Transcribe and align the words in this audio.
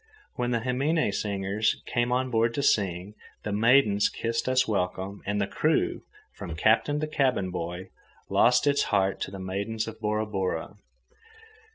When 0.33 0.49
the 0.49 0.61
himine 0.61 1.11
singers 1.13 1.79
came 1.85 2.11
on 2.11 2.31
board 2.31 2.55
to 2.55 2.63
sing, 2.63 3.13
the 3.43 3.51
maidens 3.51 4.09
kissed 4.09 4.49
us 4.49 4.67
welcome, 4.67 5.21
and 5.27 5.39
the 5.39 5.45
crew, 5.45 6.01
from 6.33 6.55
captain 6.55 6.99
to 7.01 7.07
cabin 7.07 7.51
boy, 7.51 7.91
lost 8.27 8.65
its 8.65 8.85
heart 8.85 9.21
to 9.21 9.29
the 9.29 9.37
maidens 9.37 9.87
of 9.87 9.99
Bora 9.99 10.25
Bora. 10.25 10.73